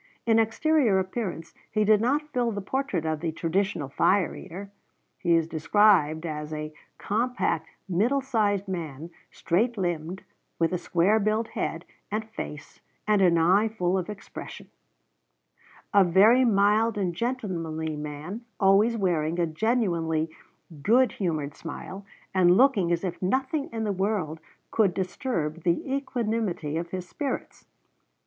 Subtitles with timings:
[0.25, 4.71] In exterior appearance he did not fill the portrait of the traditional fire eater.
[5.19, 10.23] He is described as "a compact middle sized man, straight limbed,
[10.57, 14.69] with a square built head and face, and an eye full of expression";
[15.93, 20.31] "a very mild and gentlemanly man, always wearing a genuinely
[20.81, 24.39] good humored smile, and looking as if nothing in the world
[24.71, 27.67] could disturb the equanimity of his spirits."